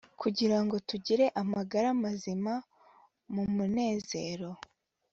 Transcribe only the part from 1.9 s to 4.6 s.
mazima numunezero